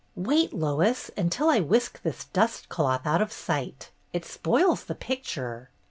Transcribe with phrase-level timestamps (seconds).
[0.15, 3.91] "Wait, Lois, until I whisk this dust cloth out of sight.
[4.13, 5.69] It spoils the picture.